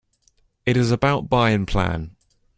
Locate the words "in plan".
1.51-2.15